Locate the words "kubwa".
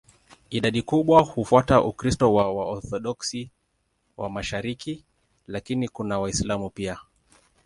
0.81-1.21